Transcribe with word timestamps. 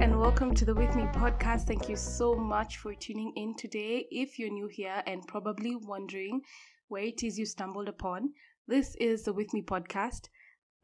and 0.00 0.20
welcome 0.20 0.54
to 0.54 0.66
the 0.66 0.74
With 0.74 0.94
Me 0.94 1.04
podcast. 1.04 1.62
Thank 1.62 1.88
you 1.88 1.96
so 1.96 2.34
much 2.34 2.76
for 2.76 2.94
tuning 2.94 3.32
in 3.34 3.54
today. 3.56 4.06
If 4.10 4.38
you're 4.38 4.50
new 4.50 4.66
here 4.66 5.02
and 5.06 5.26
probably 5.26 5.74
wondering 5.74 6.42
where 6.88 7.04
it 7.04 7.22
is 7.22 7.38
you 7.38 7.46
stumbled 7.46 7.88
upon, 7.88 8.34
this 8.68 8.94
is 8.96 9.22
the 9.22 9.32
With 9.32 9.54
Me 9.54 9.62
podcast 9.62 10.28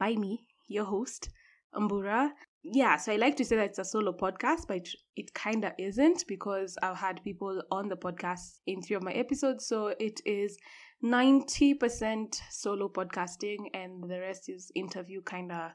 by 0.00 0.14
me, 0.14 0.46
your 0.66 0.86
host, 0.86 1.28
Ambura. 1.74 2.30
Yeah, 2.62 2.96
so 2.96 3.12
I 3.12 3.16
like 3.16 3.36
to 3.36 3.44
say 3.44 3.56
that 3.56 3.66
it's 3.66 3.78
a 3.78 3.84
solo 3.84 4.12
podcast, 4.12 4.66
but 4.66 4.88
it 5.14 5.34
kind 5.34 5.66
of 5.66 5.72
isn't 5.78 6.24
because 6.26 6.78
I've 6.82 6.96
had 6.96 7.22
people 7.22 7.60
on 7.70 7.88
the 7.90 7.96
podcast 7.96 8.60
in 8.66 8.80
three 8.80 8.96
of 8.96 9.02
my 9.02 9.12
episodes. 9.12 9.66
So 9.66 9.88
it 10.00 10.22
is 10.24 10.56
90% 11.04 12.40
solo 12.50 12.88
podcasting 12.88 13.66
and 13.74 14.08
the 14.08 14.20
rest 14.20 14.48
is 14.48 14.72
interview 14.74 15.20
kind 15.20 15.52
of 15.52 15.72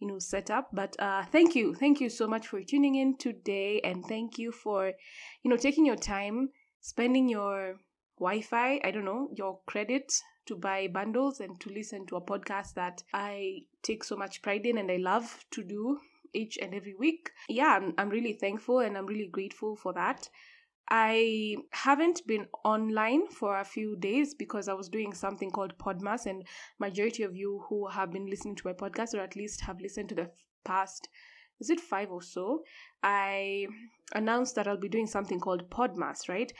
you 0.00 0.06
know 0.08 0.18
set 0.18 0.50
up. 0.50 0.68
But 0.72 0.96
uh 0.98 1.24
thank 1.24 1.54
you 1.54 1.74
thank 1.74 2.00
you 2.00 2.08
so 2.08 2.26
much 2.26 2.46
for 2.48 2.62
tuning 2.62 2.96
in 2.96 3.16
today 3.16 3.80
and 3.82 4.04
thank 4.06 4.38
you 4.38 4.52
for 4.52 4.92
you 5.42 5.50
know 5.50 5.56
taking 5.56 5.86
your 5.86 5.96
time 5.96 6.50
spending 6.80 7.28
your 7.28 7.76
wi-fi 8.18 8.80
i 8.84 8.90
don't 8.90 9.04
know 9.04 9.28
your 9.34 9.58
credit 9.66 10.12
to 10.46 10.56
buy 10.56 10.86
bundles 10.86 11.40
and 11.40 11.60
to 11.60 11.68
listen 11.70 12.06
to 12.06 12.16
a 12.16 12.20
podcast 12.20 12.74
that 12.74 13.02
i 13.12 13.58
take 13.82 14.04
so 14.04 14.16
much 14.16 14.40
pride 14.40 14.64
in 14.64 14.78
and 14.78 14.90
i 14.90 14.96
love 14.96 15.44
to 15.50 15.62
do 15.62 15.98
each 16.32 16.58
and 16.58 16.74
every 16.74 16.94
week. 16.94 17.30
Yeah 17.48 17.76
i'm, 17.76 17.94
I'm 17.98 18.08
really 18.08 18.34
thankful 18.34 18.80
and 18.80 18.96
i'm 18.96 19.06
really 19.06 19.28
grateful 19.28 19.76
for 19.76 19.92
that 19.94 20.28
I 20.88 21.56
haven't 21.72 22.26
been 22.26 22.46
online 22.64 23.26
for 23.26 23.58
a 23.58 23.64
few 23.64 23.96
days 23.96 24.34
because 24.34 24.68
I 24.68 24.74
was 24.74 24.88
doing 24.88 25.12
something 25.12 25.50
called 25.50 25.78
Podmas, 25.78 26.26
and 26.26 26.44
majority 26.78 27.24
of 27.24 27.34
you 27.36 27.64
who 27.68 27.88
have 27.88 28.12
been 28.12 28.26
listening 28.26 28.54
to 28.56 28.66
my 28.66 28.72
podcast 28.72 29.14
or 29.14 29.20
at 29.20 29.36
least 29.36 29.62
have 29.62 29.80
listened 29.80 30.10
to 30.10 30.14
the 30.14 30.30
past, 30.64 31.08
is 31.58 31.70
it 31.70 31.80
five 31.80 32.10
or 32.10 32.22
so? 32.22 32.62
I 33.02 33.66
announced 34.14 34.54
that 34.54 34.68
I'll 34.68 34.76
be 34.76 34.88
doing 34.88 35.06
something 35.06 35.40
called 35.40 35.70
Podmas, 35.70 36.28
right? 36.28 36.52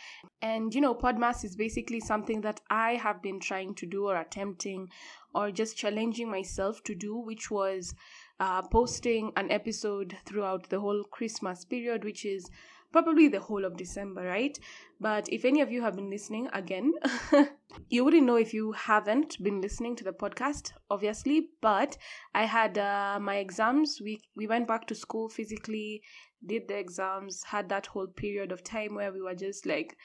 And 0.43 0.75
you 0.75 0.81
know, 0.81 0.95
Podmas 0.95 1.45
is 1.45 1.55
basically 1.55 2.01
something 2.01 2.41
that 2.41 2.61
I 2.71 2.95
have 2.95 3.23
been 3.23 3.39
trying 3.39 3.75
to 3.77 3.87
do 3.87 4.07
or 4.07 4.17
attempting 4.17 4.89
or 5.35 5.51
just 5.51 5.77
challenging 5.77 6.31
myself 6.31 6.83
to 6.85 6.95
do, 6.95 7.17
which 7.17 7.51
was 7.51 7.95
uh, 8.41 8.63
posting 8.63 9.33
an 9.37 9.51
episode 9.51 10.17
throughout 10.25 10.69
the 10.69 10.81
whole 10.81 11.05
Christmas 11.05 11.65
period, 11.65 12.05
which 12.05 12.25
is 12.25 12.51
probably 12.93 13.29
the 13.29 13.41
whole 13.41 13.65
of 13.65 13.77
December, 13.77 14.23
right? 14.23 14.59
But 15.01 15.29
if 15.31 15.45
any 15.45 15.61
of 15.61 15.71
you 15.71 15.83
have 15.83 15.97
been 15.97 16.11
listening 16.11 16.49
again, 16.53 16.93
you 17.91 18.05
wouldn't 18.05 18.27
know 18.27 18.37
if 18.37 18.55
you 18.55 18.73
haven't 18.73 19.43
been 19.43 19.61
listening 19.61 19.97
to 19.97 20.05
the 20.05 20.13
podcast, 20.13 20.73
obviously. 20.91 21.49
But 21.61 21.97
I 22.35 22.45
had 22.45 22.79
uh, 22.79 23.19
my 23.21 23.37
exams. 23.37 24.01
We 24.03 24.21
we 24.35 24.47
went 24.47 24.67
back 24.67 24.87
to 24.89 24.95
school 24.95 25.29
physically, 25.29 26.03
did 26.45 26.69
the 26.69 26.79
exams, 26.79 27.43
had 27.45 27.69
that 27.69 27.87
whole 27.87 28.07
period 28.07 28.53
of 28.53 28.63
time 28.63 28.95
where 28.95 29.13
we 29.13 29.21
were 29.21 29.35
just 29.35 29.67
like 29.67 29.97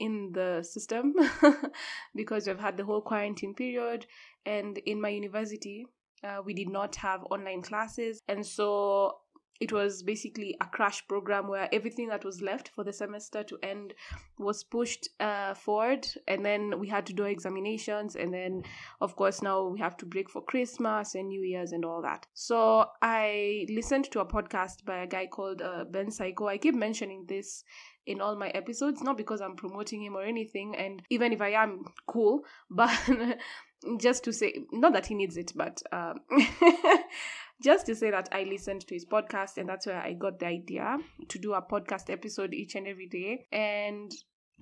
in 0.00 0.32
the 0.32 0.62
system 0.64 1.14
because 2.16 2.48
we've 2.48 2.58
had 2.58 2.76
the 2.76 2.84
whole 2.84 3.02
quarantine 3.02 3.54
period. 3.54 4.06
And 4.44 4.78
in 4.78 5.00
my 5.00 5.10
university, 5.10 5.86
uh, 6.24 6.40
we 6.44 6.54
did 6.54 6.68
not 6.68 6.96
have 6.96 7.24
online 7.30 7.62
classes, 7.62 8.20
and 8.28 8.44
so 8.44 9.16
it 9.62 9.70
was 9.70 10.02
basically 10.02 10.56
a 10.60 10.66
crash 10.66 11.06
program 11.06 11.46
where 11.46 11.68
everything 11.72 12.08
that 12.08 12.24
was 12.24 12.42
left 12.42 12.70
for 12.70 12.82
the 12.82 12.92
semester 12.92 13.44
to 13.44 13.56
end 13.62 13.94
was 14.36 14.64
pushed 14.64 15.08
uh, 15.20 15.54
forward. 15.54 16.04
And 16.26 16.44
then 16.44 16.80
we 16.80 16.88
had 16.88 17.06
to 17.06 17.12
do 17.12 17.22
examinations. 17.22 18.16
And 18.16 18.34
then 18.34 18.64
of 19.00 19.14
course 19.14 19.40
now 19.40 19.68
we 19.68 19.78
have 19.78 19.96
to 19.98 20.06
break 20.06 20.28
for 20.28 20.42
christmas 20.42 21.14
and 21.14 21.28
new 21.28 21.42
year's 21.42 21.70
and 21.70 21.84
all 21.84 22.02
that. 22.02 22.26
So 22.34 22.86
i 23.02 23.64
listened 23.68 24.10
to 24.10 24.20
a 24.20 24.26
podcast 24.26 24.84
by 24.84 24.98
a 25.04 25.06
guy 25.06 25.28
called 25.28 25.62
uh, 25.62 25.84
ben 25.84 26.08
cyco 26.08 26.48
i 26.48 26.58
keep 26.58 26.74
mentioning 26.74 27.24
this 27.28 27.62
in 28.04 28.20
all 28.20 28.34
my 28.34 28.48
episodes 28.48 29.00
not 29.00 29.16
because 29.16 29.40
i'm 29.40 29.54
promoting 29.54 30.02
him 30.02 30.16
or 30.16 30.24
anything. 30.24 30.74
And 30.74 31.02
even 31.08 31.32
if 31.32 31.40
i 31.40 31.50
am 31.50 31.84
cool. 32.08 32.40
But 32.70 32.90
just 33.98 34.24
to 34.24 34.32
say 34.32 34.64
not 34.72 34.92
that 34.92 35.06
he 35.06 35.14
needs 35.14 35.36
it 35.36 35.52
but 35.54 35.82
um, 35.92 36.20
just 37.62 37.86
to 37.86 37.94
say 37.94 38.10
that 38.10 38.28
I 38.32 38.42
listened 38.42 38.86
to 38.88 38.94
his 38.94 39.06
podcast 39.06 39.56
and 39.56 39.68
that's 39.68 39.86
where 39.86 40.00
I 40.00 40.14
got 40.14 40.40
the 40.40 40.46
idea 40.46 40.98
to 41.28 41.38
do 41.38 41.54
a 41.54 41.62
podcast 41.62 42.10
episode 42.10 42.52
each 42.52 42.74
and 42.74 42.86
every 42.86 43.06
day. 43.06 43.46
And 43.52 44.12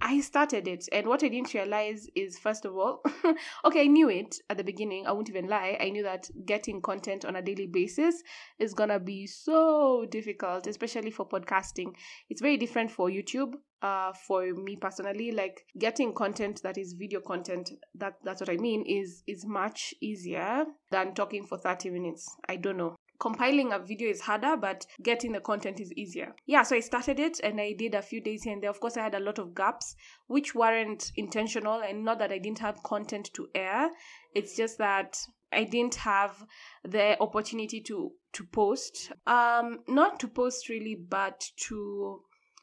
I 0.03 0.21
started 0.21 0.67
it, 0.67 0.89
and 0.93 1.07
what 1.07 1.23
I 1.23 1.29
didn't 1.29 1.53
realize 1.53 2.09
is, 2.15 2.39
first 2.39 2.65
of 2.65 2.75
all, 2.75 3.03
okay, 3.65 3.83
I 3.83 3.87
knew 3.87 4.09
it 4.09 4.37
at 4.49 4.57
the 4.57 4.65
beginning. 4.65 5.07
I 5.07 5.13
won't 5.13 5.29
even 5.29 5.47
lie. 5.47 5.77
I 5.81 5.91
knew 5.91 6.03
that 6.03 6.29
getting 6.47 6.81
content 6.81 7.25
on 7.25 7.37
a 7.37 7.43
daily 7.43 7.67
basis 7.67 8.23
is 8.59 8.73
gonna 8.73 8.99
be 8.99 9.27
so 9.27 10.07
difficult, 10.11 10.67
especially 10.67 11.11
for 11.11 11.29
podcasting. 11.29 11.95
It's 12.31 12.41
very 12.41 12.57
different 12.57 12.91
for 12.91 13.11
YouTube. 13.11 13.55
Uh, 13.83 14.13
for 14.27 14.53
me 14.53 14.77
personally, 14.77 15.33
like 15.33 15.65
getting 15.79 16.13
content 16.13 16.61
that 16.63 16.77
is 16.77 16.93
video 16.93 17.21
content, 17.21 17.71
that 17.95 18.15
that's 18.23 18.41
what 18.41 18.51
I 18.51 18.59
mean, 18.59 18.85
is 18.87 19.23
is 19.27 19.47
much 19.47 19.95
easier 20.03 20.67
than 20.91 21.15
talking 21.15 21.45
for 21.47 21.57
thirty 21.57 21.89
minutes. 21.89 22.29
I 22.49 22.57
don't 22.57 22.77
know 22.77 22.97
compiling 23.21 23.73
a 23.73 23.79
video 23.79 24.11
is 24.11 24.21
harder, 24.21 24.57
but 24.57 24.87
getting 25.03 25.33
the 25.33 25.41
content 25.41 25.79
is 25.79 25.93
easier. 25.93 26.35
Yeah, 26.47 26.63
so 26.63 26.75
I 26.75 26.81
started 26.81 27.21
it 27.21 27.39
and 27.45 27.61
I 27.61 27.75
did 27.75 27.95
a 27.95 28.03
few 28.03 28.21
days 28.21 28.43
here 28.43 28.55
and 28.55 28.63
there. 28.63 28.71
Of 28.71 28.81
course, 28.81 28.97
I 28.97 29.03
had 29.03 29.15
a 29.15 29.21
lot 29.21 29.39
of 29.39 29.55
gaps, 29.55 29.95
which 30.27 30.55
weren't 30.55 31.13
intentional, 31.17 31.83
and 31.83 32.05
not 32.05 32.19
that 32.19 32.33
I 32.33 32.39
didn't 32.39 32.59
have 32.61 32.83
content 32.83 33.31
to 33.35 33.49
air. 33.55 33.91
It's 34.35 34.57
just 34.57 34.79
that 34.79 35.19
I 35.53 35.65
didn't 35.65 35.97
have 35.97 36.45
the 36.85 37.21
opportunity 37.21 37.81
to 37.83 38.13
to 38.33 38.45
post. 38.45 39.13
Um, 39.27 39.81
not 39.87 40.19
to 40.21 40.29
post 40.29 40.69
really, 40.69 40.95
but 40.95 41.45
to 41.69 42.23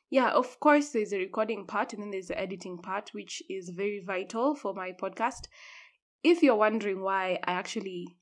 yeah, 0.10 0.32
of 0.32 0.60
course, 0.60 0.90
there's 0.90 1.14
a 1.14 1.18
recording 1.18 1.66
part 1.66 1.94
and 1.94 2.02
then 2.02 2.12
there's 2.12 2.28
the 2.28 2.40
editing 2.40 2.78
part, 2.78 3.10
which 3.14 3.44
is 3.50 3.70
very 3.70 4.02
vital 4.06 4.56
for 4.56 4.74
my 4.74 4.94
podcast. 4.94 5.48
If 6.24 6.42
you're 6.42 6.56
wondering 6.56 7.02
why 7.02 7.40
I 7.44 7.52
actually 7.52 8.17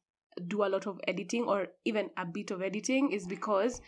do 0.48 0.64
a 0.64 0.68
lot 0.68 0.88
of 0.88 1.00
editing 1.08 1.46
or 1.46 1.68
even 1.86 2.10
a 2.18 2.26
bit 2.26 2.52
of 2.52 2.62
editing 2.62 3.12
is 3.12 3.26
because 3.26 3.82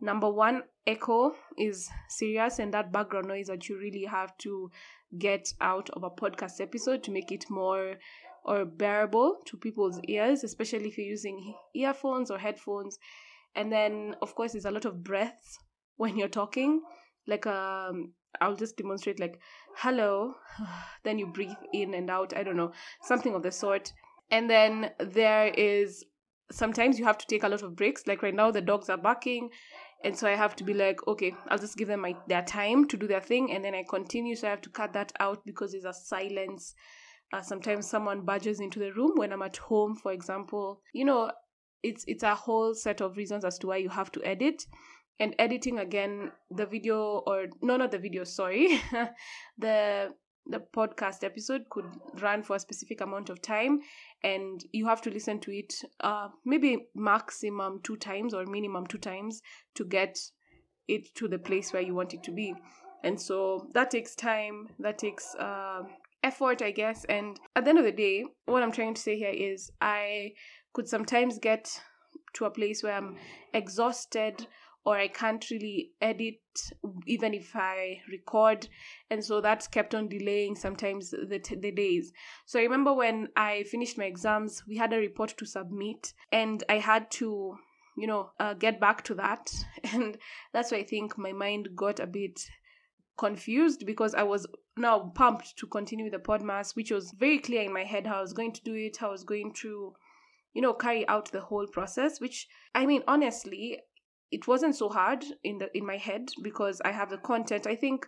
number 0.00 0.30
one 0.30 0.62
echo 0.86 1.34
is 1.56 1.88
serious 2.08 2.58
and 2.58 2.72
that 2.72 2.92
background 2.92 3.26
noise 3.26 3.48
that 3.48 3.68
you 3.68 3.78
really 3.78 4.04
have 4.04 4.36
to 4.38 4.70
get 5.18 5.52
out 5.60 5.90
of 5.90 6.04
a 6.04 6.10
podcast 6.10 6.60
episode 6.60 7.02
to 7.02 7.10
make 7.10 7.32
it 7.32 7.44
more 7.50 7.96
or 8.44 8.64
bearable 8.64 9.38
to 9.44 9.56
people's 9.56 10.00
ears 10.06 10.44
especially 10.44 10.88
if 10.88 10.96
you're 10.96 11.06
using 11.06 11.54
earphones 11.74 12.30
or 12.30 12.38
headphones. 12.38 12.98
And 13.54 13.72
then 13.72 14.14
of 14.22 14.34
course 14.34 14.52
there's 14.52 14.66
a 14.66 14.70
lot 14.70 14.84
of 14.84 15.02
breaths 15.02 15.58
when 15.96 16.16
you're 16.16 16.28
talking. 16.28 16.82
Like 17.26 17.46
um 17.46 18.12
i'll 18.40 18.54
just 18.54 18.76
demonstrate 18.76 19.18
like 19.18 19.40
hello 19.76 20.34
then 21.04 21.18
you 21.18 21.26
breathe 21.26 21.56
in 21.72 21.94
and 21.94 22.10
out 22.10 22.36
i 22.36 22.42
don't 22.42 22.56
know 22.56 22.72
something 23.02 23.34
of 23.34 23.42
the 23.42 23.50
sort 23.50 23.92
and 24.30 24.48
then 24.48 24.90
there 24.98 25.48
is 25.48 26.04
sometimes 26.50 26.98
you 26.98 27.04
have 27.04 27.18
to 27.18 27.26
take 27.26 27.42
a 27.42 27.48
lot 27.48 27.62
of 27.62 27.76
breaks. 27.76 28.06
Like 28.06 28.22
right 28.22 28.34
now, 28.34 28.50
the 28.50 28.60
dogs 28.60 28.88
are 28.88 28.96
barking. 28.96 29.50
And 30.04 30.16
so 30.16 30.28
I 30.28 30.36
have 30.36 30.54
to 30.56 30.64
be 30.64 30.74
like, 30.74 31.06
okay, 31.08 31.34
I'll 31.48 31.58
just 31.58 31.76
give 31.76 31.88
them 31.88 32.00
my, 32.00 32.16
their 32.28 32.42
time 32.42 32.86
to 32.88 32.96
do 32.96 33.06
their 33.06 33.20
thing. 33.20 33.52
And 33.52 33.64
then 33.64 33.74
I 33.74 33.84
continue. 33.88 34.36
So 34.36 34.46
I 34.46 34.50
have 34.50 34.60
to 34.62 34.70
cut 34.70 34.92
that 34.92 35.12
out 35.18 35.44
because 35.44 35.72
there's 35.72 35.84
a 35.84 35.92
silence. 35.92 36.74
Uh, 37.32 37.42
sometimes 37.42 37.90
someone 37.90 38.22
barges 38.22 38.60
into 38.60 38.78
the 38.78 38.92
room 38.92 39.12
when 39.16 39.32
I'm 39.32 39.42
at 39.42 39.56
home, 39.56 39.96
for 39.96 40.12
example. 40.12 40.80
You 40.94 41.04
know, 41.04 41.32
it's 41.82 42.04
it's 42.06 42.22
a 42.22 42.34
whole 42.34 42.74
set 42.74 43.00
of 43.00 43.16
reasons 43.16 43.44
as 43.44 43.58
to 43.58 43.66
why 43.68 43.76
you 43.76 43.88
have 43.88 44.10
to 44.12 44.24
edit 44.24 44.64
and 45.20 45.34
editing 45.38 45.78
again 45.78 46.30
the 46.50 46.66
video 46.66 47.22
or 47.26 47.46
no 47.62 47.76
not 47.76 47.90
the 47.90 47.98
video 47.98 48.24
sorry 48.24 48.80
the 49.58 50.12
the 50.46 50.62
podcast 50.74 51.22
episode 51.24 51.68
could 51.70 51.84
run 52.20 52.42
for 52.42 52.56
a 52.56 52.60
specific 52.60 53.00
amount 53.00 53.28
of 53.28 53.40
time 53.42 53.80
and 54.24 54.64
you 54.72 54.86
have 54.86 55.00
to 55.00 55.10
listen 55.10 55.38
to 55.38 55.52
it 55.52 55.74
uh 56.00 56.28
maybe 56.44 56.88
maximum 56.94 57.80
two 57.82 57.96
times 57.96 58.34
or 58.34 58.44
minimum 58.46 58.86
two 58.86 58.98
times 58.98 59.42
to 59.74 59.84
get 59.84 60.18
it 60.88 61.14
to 61.14 61.28
the 61.28 61.38
place 61.38 61.72
where 61.72 61.82
you 61.82 61.94
want 61.94 62.14
it 62.14 62.22
to 62.24 62.32
be. 62.32 62.54
And 63.04 63.20
so 63.20 63.68
that 63.74 63.90
takes 63.90 64.16
time 64.16 64.68
that 64.80 64.98
takes 64.98 65.34
uh, 65.36 65.82
effort 66.24 66.62
i 66.62 66.72
guess. 66.72 67.04
And 67.04 67.38
at 67.54 67.64
the 67.64 67.70
end 67.70 67.78
of 67.78 67.84
the 67.84 67.92
day 67.92 68.24
what 68.46 68.62
i'm 68.62 68.72
trying 68.72 68.94
to 68.94 69.00
say 69.00 69.16
here 69.16 69.30
is 69.30 69.70
i 69.80 70.32
could 70.72 70.88
sometimes 70.88 71.38
get 71.38 71.70
to 72.34 72.44
a 72.44 72.50
place 72.50 72.82
where 72.82 72.94
i'm 72.94 73.16
exhausted 73.54 74.46
or 74.84 74.96
I 74.96 75.08
can't 75.08 75.44
really 75.50 75.90
edit 76.00 76.36
even 77.06 77.34
if 77.34 77.54
I 77.54 78.00
record. 78.10 78.68
And 79.10 79.24
so 79.24 79.40
that's 79.40 79.68
kept 79.68 79.94
on 79.94 80.08
delaying 80.08 80.56
sometimes 80.56 81.10
the, 81.10 81.38
t- 81.38 81.56
the 81.56 81.70
days. 81.70 82.12
So 82.46 82.58
I 82.58 82.62
remember 82.62 82.94
when 82.94 83.28
I 83.36 83.64
finished 83.64 83.98
my 83.98 84.04
exams, 84.04 84.62
we 84.66 84.76
had 84.76 84.92
a 84.92 84.98
report 84.98 85.36
to 85.38 85.46
submit, 85.46 86.14
and 86.32 86.64
I 86.68 86.78
had 86.78 87.10
to 87.12 87.58
you 87.98 88.06
know 88.06 88.30
uh, 88.38 88.54
get 88.54 88.80
back 88.80 89.02
to 89.02 89.14
that 89.14 89.50
and 89.92 90.16
that's 90.52 90.70
why 90.70 90.78
i 90.78 90.84
think 90.84 91.18
my 91.18 91.32
mind 91.32 91.68
got 91.74 91.98
a 91.98 92.06
bit 92.06 92.40
confused 93.18 93.84
because 93.84 94.14
i 94.14 94.22
was 94.22 94.46
now 94.76 95.10
pumped 95.16 95.56
to 95.58 95.66
continue 95.66 96.04
with 96.04 96.12
the 96.12 96.18
podmas 96.18 96.76
which 96.76 96.92
was 96.92 97.12
very 97.18 97.38
clear 97.38 97.62
in 97.62 97.72
my 97.72 97.82
head 97.82 98.06
how 98.06 98.18
i 98.18 98.20
was 98.20 98.32
going 98.32 98.52
to 98.52 98.62
do 98.62 98.74
it 98.74 98.96
how 98.98 99.08
i 99.08 99.10
was 99.10 99.24
going 99.24 99.52
to 99.52 99.92
you 100.54 100.62
know 100.62 100.72
carry 100.72 101.06
out 101.08 101.30
the 101.32 101.40
whole 101.40 101.66
process 101.66 102.20
which 102.20 102.46
i 102.74 102.86
mean 102.86 103.02
honestly 103.08 103.78
it 104.30 104.46
wasn't 104.46 104.76
so 104.76 104.88
hard 104.88 105.24
in 105.42 105.58
the 105.58 105.76
in 105.76 105.86
my 105.86 105.96
head 105.96 106.28
because 106.42 106.80
I 106.84 106.92
have 106.92 107.10
the 107.10 107.18
content. 107.18 107.66
I 107.66 107.76
think 107.76 108.06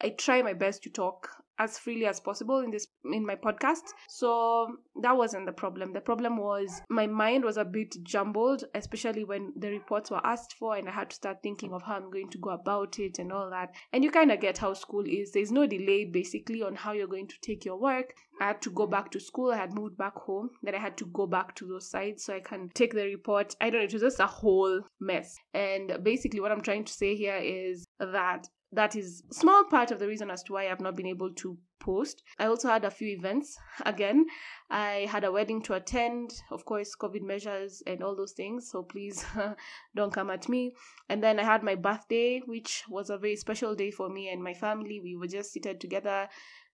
I 0.00 0.10
try 0.10 0.42
my 0.42 0.52
best 0.52 0.82
to 0.84 0.90
talk 0.90 1.28
as 1.58 1.78
freely 1.78 2.06
as 2.06 2.20
possible 2.20 2.60
in 2.60 2.70
this 2.70 2.86
in 3.12 3.24
my 3.24 3.34
podcast 3.34 3.82
so 4.08 4.66
that 5.02 5.16
wasn't 5.16 5.44
the 5.46 5.52
problem 5.52 5.92
the 5.92 6.00
problem 6.00 6.36
was 6.36 6.80
my 6.90 7.06
mind 7.06 7.44
was 7.44 7.56
a 7.56 7.64
bit 7.64 7.94
jumbled 8.02 8.64
especially 8.74 9.24
when 9.24 9.52
the 9.56 9.70
reports 9.70 10.10
were 10.10 10.24
asked 10.24 10.54
for 10.58 10.76
and 10.76 10.88
i 10.88 10.92
had 10.92 11.10
to 11.10 11.16
start 11.16 11.38
thinking 11.42 11.72
of 11.72 11.82
how 11.82 11.96
i'm 11.96 12.10
going 12.10 12.30
to 12.30 12.38
go 12.38 12.50
about 12.50 12.98
it 12.98 13.18
and 13.18 13.32
all 13.32 13.50
that 13.50 13.74
and 13.92 14.04
you 14.04 14.10
kind 14.10 14.30
of 14.30 14.40
get 14.40 14.58
how 14.58 14.72
school 14.72 15.04
is 15.06 15.32
there's 15.32 15.52
no 15.52 15.66
delay 15.66 16.04
basically 16.04 16.62
on 16.62 16.74
how 16.74 16.92
you're 16.92 17.06
going 17.06 17.28
to 17.28 17.36
take 17.42 17.64
your 17.64 17.78
work 17.78 18.14
I 18.40 18.48
had 18.48 18.62
to 18.62 18.70
go 18.70 18.86
back 18.86 19.10
to 19.12 19.20
school. 19.20 19.52
I 19.52 19.56
had 19.56 19.74
moved 19.74 19.96
back 19.96 20.14
home. 20.14 20.50
Then 20.62 20.74
I 20.74 20.78
had 20.78 20.96
to 20.98 21.06
go 21.06 21.26
back 21.26 21.54
to 21.56 21.66
those 21.66 21.90
sites 21.90 22.26
so 22.26 22.34
I 22.34 22.40
can 22.40 22.68
take 22.74 22.92
the 22.92 23.04
report. 23.04 23.56
I 23.60 23.70
don't 23.70 23.80
know, 23.80 23.84
it 23.84 23.92
was 23.92 24.02
just 24.02 24.20
a 24.20 24.26
whole 24.26 24.82
mess. 25.00 25.36
And 25.54 25.98
basically, 26.02 26.40
what 26.40 26.52
I'm 26.52 26.60
trying 26.60 26.84
to 26.84 26.92
say 26.92 27.16
here 27.16 27.36
is 27.36 27.86
that 27.98 28.46
that 28.72 28.96
is 28.96 29.22
small 29.30 29.64
part 29.64 29.90
of 29.90 29.98
the 29.98 30.08
reason 30.08 30.30
as 30.30 30.42
to 30.44 30.52
why 30.52 30.68
I've 30.68 30.80
not 30.80 30.96
been 30.96 31.06
able 31.06 31.32
to 31.34 31.56
post. 31.78 32.22
I 32.38 32.46
also 32.46 32.68
had 32.68 32.84
a 32.84 32.90
few 32.90 33.08
events. 33.08 33.56
Again, 33.86 34.26
I 34.70 35.06
had 35.08 35.24
a 35.24 35.32
wedding 35.32 35.62
to 35.62 35.74
attend, 35.74 36.32
of 36.50 36.64
course, 36.64 36.96
COVID 36.96 37.22
measures 37.22 37.82
and 37.86 38.02
all 38.02 38.16
those 38.16 38.32
things. 38.32 38.70
So 38.70 38.82
please 38.82 39.24
don't 39.96 40.12
come 40.12 40.30
at 40.30 40.48
me. 40.48 40.74
And 41.08 41.22
then 41.22 41.38
I 41.38 41.44
had 41.44 41.62
my 41.62 41.74
birthday, 41.74 42.42
which 42.44 42.84
was 42.88 43.10
a 43.10 43.18
very 43.18 43.36
special 43.36 43.74
day 43.74 43.90
for 43.90 44.08
me 44.08 44.30
and 44.30 44.42
my 44.42 44.54
family. 44.54 45.00
We 45.02 45.16
were 45.16 45.28
just 45.28 45.52
seated 45.52 45.80
together 45.80 46.28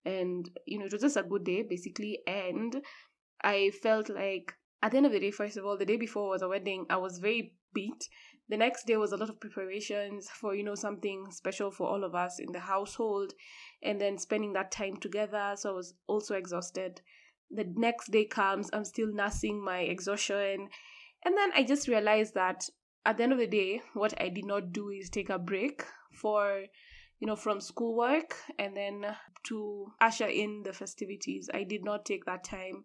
and 0.05 0.51
you 0.67 0.79
know, 0.79 0.87
it 0.87 0.93
was 0.93 1.03
just 1.03 1.17
a 1.17 1.23
good 1.23 1.45
day 1.45 1.63
basically. 1.63 2.21
And 2.27 2.83
I 3.43 3.71
felt 3.83 4.09
like 4.09 4.55
at 4.83 4.91
the 4.91 4.97
end 4.97 5.07
of 5.07 5.13
the 5.13 5.21
day, 5.21 5.31
first 5.31 5.57
of 5.57 5.65
all, 5.65 5.77
the 5.77 5.87
day 5.87 5.97
before 5.97 6.31
was 6.31 6.43
a 6.43 6.49
wedding, 6.49 6.87
I 6.91 6.97
was 6.97 7.19
very 7.19 7.55
beat 7.75 8.09
the 8.49 8.57
next 8.57 8.87
day 8.87 8.97
was 8.97 9.13
a 9.13 9.17
lot 9.17 9.31
of 9.31 9.41
preparations 9.41 10.29
for 10.29 10.55
you 10.55 10.65
know 10.65 10.75
something 10.75 11.27
special 11.31 11.71
for 11.71 11.89
all 11.89 12.05
of 12.05 12.15
us 12.15 12.39
in 12.39 12.53
the 12.53 12.61
household 12.61 13.33
and 13.83 14.01
then 14.01 14.19
spending 14.19 14.53
that 14.53 14.71
time 14.71 14.97
together 14.97 15.55
so 15.57 15.71
i 15.71 15.73
was 15.73 15.95
also 16.07 16.35
exhausted. 16.35 17.01
The 17.51 17.71
next 17.77 18.11
day 18.11 18.25
comes 18.25 18.71
i'm 18.73 18.85
still 18.85 19.13
nursing 19.13 19.63
my 19.63 19.81
exhaustion 19.81 20.69
and 21.25 21.37
then 21.37 21.51
i 21.55 21.63
just 21.63 21.89
realized 21.89 22.35
that 22.35 22.69
at 23.05 23.17
the 23.17 23.25
end 23.25 23.33
of 23.33 23.39
the 23.39 23.47
day 23.47 23.83
what 23.95 24.19
i 24.21 24.29
did 24.29 24.47
not 24.47 24.73
do 24.73 24.89
is 24.89 25.11
take 25.11 25.29
a 25.29 25.39
break 25.39 25.85
for 26.15 26.65
you 27.21 27.27
know 27.27 27.37
from 27.37 27.61
schoolwork 27.61 28.35
and 28.59 28.77
then 28.77 29.05
to 29.45 29.93
usher 30.01 30.27
in 30.27 30.63
the 30.65 30.73
festivities. 30.73 31.49
I 31.53 31.65
did 31.65 31.85
not 31.85 32.05
take 32.05 32.25
that 32.25 32.45
time 32.45 32.85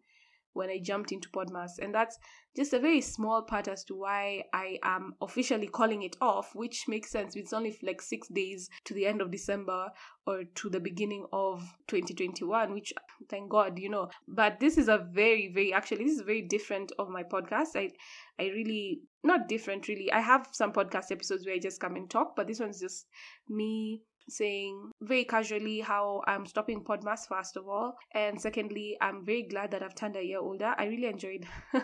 when 0.57 0.69
I 0.69 0.79
jumped 0.79 1.11
into 1.11 1.29
Podmas. 1.29 1.79
And 1.79 1.93
that's 1.93 2.17
just 2.55 2.73
a 2.73 2.79
very 2.79 3.01
small 3.01 3.43
part 3.43 3.67
as 3.67 3.83
to 3.85 3.95
why 3.95 4.43
I 4.51 4.79
am 4.83 5.13
officially 5.21 5.67
calling 5.67 6.01
it 6.01 6.15
off, 6.19 6.55
which 6.55 6.85
makes 6.87 7.11
sense. 7.11 7.35
It's 7.35 7.53
only 7.53 7.77
like 7.83 8.01
six 8.01 8.27
days 8.27 8.69
to 8.85 8.93
the 8.93 9.05
end 9.05 9.21
of 9.21 9.31
December 9.31 9.89
or 10.25 10.43
to 10.43 10.69
the 10.69 10.79
beginning 10.79 11.25
of 11.31 11.61
2021, 11.87 12.73
which 12.73 12.91
thank 13.29 13.49
God, 13.49 13.77
you 13.77 13.89
know. 13.89 14.09
But 14.27 14.59
this 14.59 14.77
is 14.77 14.87
a 14.87 14.97
very, 14.97 15.51
very 15.53 15.71
actually 15.71 16.03
this 16.03 16.15
is 16.15 16.21
very 16.21 16.41
different 16.41 16.91
of 16.97 17.09
my 17.09 17.23
podcast. 17.23 17.75
I 17.75 17.91
I 18.39 18.47
really 18.47 19.01
not 19.23 19.47
different 19.47 19.87
really. 19.87 20.11
I 20.11 20.21
have 20.21 20.49
some 20.51 20.73
podcast 20.73 21.11
episodes 21.11 21.45
where 21.45 21.55
I 21.55 21.59
just 21.59 21.79
come 21.79 21.95
and 21.95 22.09
talk, 22.09 22.35
but 22.35 22.47
this 22.47 22.59
one's 22.59 22.79
just 22.79 23.05
me 23.47 24.01
saying 24.29 24.91
very 25.01 25.25
casually 25.25 25.79
how 25.79 26.21
I'm 26.27 26.45
stopping 26.45 26.83
Podmas 26.83 27.27
first 27.27 27.57
of 27.57 27.67
all, 27.67 27.95
and 28.13 28.39
secondly, 28.39 28.97
I'm 29.01 29.25
very 29.25 29.43
glad 29.43 29.71
that 29.71 29.83
I've 29.83 29.95
turned 29.95 30.15
a 30.15 30.23
year 30.23 30.39
older. 30.39 30.73
I 30.77 30.85
really 30.85 31.07
enjoyed, 31.07 31.45
I 31.73 31.83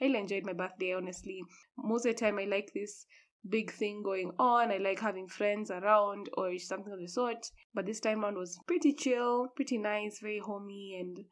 really 0.00 0.18
enjoyed 0.18 0.44
my 0.44 0.52
birthday. 0.52 0.94
Honestly, 0.94 1.42
most 1.76 2.06
of 2.06 2.14
the 2.14 2.18
time 2.18 2.38
I 2.38 2.44
like 2.44 2.70
this 2.74 3.06
big 3.48 3.72
thing 3.72 4.02
going 4.02 4.32
on. 4.38 4.70
I 4.70 4.76
like 4.76 5.00
having 5.00 5.26
friends 5.26 5.70
around 5.70 6.28
or 6.34 6.58
something 6.58 6.92
of 6.92 7.00
the 7.00 7.08
sort. 7.08 7.50
But 7.74 7.86
this 7.86 8.00
time 8.00 8.24
around 8.24 8.36
was 8.36 8.58
pretty 8.66 8.92
chill, 8.92 9.48
pretty 9.56 9.78
nice, 9.78 10.20
very 10.20 10.40
homey, 10.40 10.98
and 11.00 11.24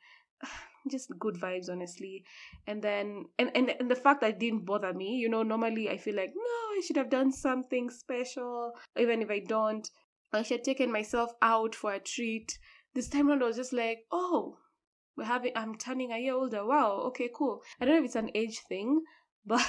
just 0.90 1.10
good 1.18 1.34
vibes 1.34 1.68
honestly 1.68 2.24
and 2.66 2.80
then 2.82 3.24
and, 3.38 3.50
and 3.54 3.74
and 3.78 3.90
the 3.90 3.96
fact 3.96 4.20
that 4.20 4.30
it 4.30 4.38
didn't 4.38 4.64
bother 4.64 4.94
me 4.94 5.16
you 5.16 5.28
know 5.28 5.42
normally 5.42 5.90
i 5.90 5.98
feel 5.98 6.14
like 6.14 6.32
no 6.34 6.42
i 6.42 6.80
should 6.86 6.96
have 6.96 7.10
done 7.10 7.30
something 7.30 7.90
special 7.90 8.72
even 8.96 9.20
if 9.20 9.30
i 9.30 9.38
don't 9.40 9.90
I 10.32 10.42
she 10.42 10.54
had 10.54 10.64
taken 10.64 10.92
myself 10.92 11.32
out 11.40 11.74
for 11.74 11.92
a 11.92 12.00
treat. 12.00 12.58
This 12.94 13.08
time 13.08 13.28
around, 13.28 13.42
I 13.42 13.46
was 13.46 13.56
just 13.56 13.72
like, 13.72 14.04
oh, 14.10 14.58
we're 15.16 15.24
having, 15.24 15.52
I'm 15.56 15.76
turning 15.76 16.12
a 16.12 16.18
year 16.18 16.34
older. 16.34 16.64
Wow, 16.64 17.02
okay, 17.08 17.30
cool. 17.34 17.62
I 17.80 17.84
don't 17.84 17.94
know 17.94 18.00
if 18.00 18.06
it's 18.06 18.16
an 18.16 18.30
age 18.34 18.60
thing, 18.68 19.02
but 19.46 19.64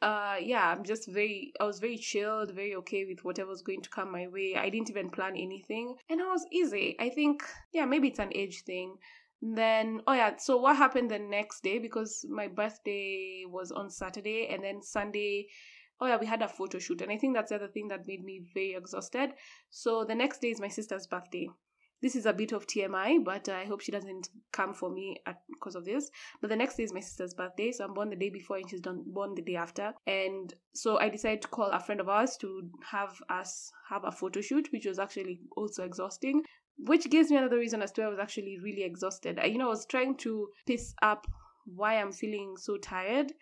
uh 0.00 0.36
yeah 0.40 0.70
i'm 0.70 0.84
just 0.84 1.08
very 1.08 1.52
i 1.60 1.64
was 1.64 1.80
very 1.80 1.96
chilled 1.96 2.52
very 2.54 2.74
okay 2.74 3.04
with 3.04 3.24
whatever 3.24 3.50
was 3.50 3.62
going 3.62 3.82
to 3.82 3.90
come 3.90 4.12
my 4.12 4.28
way 4.28 4.54
i 4.56 4.68
didn't 4.68 4.90
even 4.90 5.10
plan 5.10 5.34
anything 5.36 5.96
and 6.08 6.22
i 6.22 6.26
was 6.26 6.46
easy 6.52 6.94
i 7.00 7.08
think 7.08 7.42
yeah 7.72 7.84
maybe 7.84 8.08
it's 8.08 8.20
an 8.20 8.30
age 8.34 8.62
thing 8.64 8.96
then 9.42 10.00
oh 10.06 10.12
yeah 10.12 10.36
so 10.36 10.56
what 10.56 10.76
happened 10.76 11.10
the 11.10 11.18
next 11.18 11.62
day 11.62 11.78
because 11.78 12.24
my 12.28 12.46
birthday 12.46 13.44
was 13.48 13.72
on 13.72 13.90
saturday 13.90 14.48
and 14.50 14.62
then 14.62 14.82
sunday 14.82 15.46
oh 16.00 16.06
yeah, 16.06 16.16
we 16.16 16.26
had 16.26 16.42
a 16.42 16.48
photo 16.48 16.78
shoot. 16.78 17.00
And 17.02 17.10
I 17.10 17.18
think 17.18 17.34
that's 17.34 17.50
the 17.50 17.56
other 17.56 17.68
thing 17.68 17.88
that 17.88 18.06
made 18.06 18.24
me 18.24 18.42
very 18.54 18.74
exhausted. 18.74 19.30
So 19.70 20.04
the 20.04 20.14
next 20.14 20.40
day 20.40 20.48
is 20.48 20.60
my 20.60 20.68
sister's 20.68 21.06
birthday. 21.06 21.48
This 22.00 22.14
is 22.14 22.26
a 22.26 22.32
bit 22.32 22.52
of 22.52 22.64
TMI, 22.66 23.24
but 23.24 23.48
I 23.48 23.64
hope 23.64 23.80
she 23.80 23.90
doesn't 23.90 24.28
come 24.52 24.72
for 24.72 24.88
me 24.88 25.16
because 25.52 25.74
of 25.74 25.84
this. 25.84 26.10
But 26.40 26.48
the 26.48 26.56
next 26.56 26.76
day 26.76 26.84
is 26.84 26.92
my 26.92 27.00
sister's 27.00 27.34
birthday, 27.34 27.72
so 27.72 27.84
I'm 27.84 27.94
born 27.94 28.10
the 28.10 28.16
day 28.16 28.30
before 28.30 28.56
and 28.56 28.70
she's 28.70 28.80
done 28.80 29.02
born 29.04 29.34
the 29.34 29.42
day 29.42 29.56
after. 29.56 29.92
And 30.06 30.54
so 30.74 30.98
I 30.98 31.08
decided 31.08 31.42
to 31.42 31.48
call 31.48 31.70
a 31.70 31.80
friend 31.80 32.00
of 32.00 32.08
ours 32.08 32.36
to 32.40 32.70
have 32.88 33.20
us 33.28 33.72
have 33.90 34.04
a 34.04 34.12
photo 34.12 34.40
shoot, 34.40 34.68
which 34.70 34.86
was 34.86 35.00
actually 35.00 35.40
also 35.56 35.82
exhausting. 35.82 36.44
Which 36.76 37.10
gives 37.10 37.30
me 37.30 37.36
another 37.36 37.58
reason 37.58 37.82
as 37.82 37.90
to 37.92 38.02
why 38.02 38.06
I 38.06 38.10
was 38.10 38.20
actually 38.20 38.58
really 38.62 38.84
exhausted. 38.84 39.40
I, 39.40 39.46
you 39.46 39.58
know, 39.58 39.66
I 39.66 39.70
was 39.70 39.84
trying 39.84 40.16
to 40.18 40.48
piece 40.64 40.94
up 41.02 41.26
why 41.64 41.94
I'm 42.00 42.12
feeling 42.12 42.54
so 42.56 42.76
tired, 42.76 43.32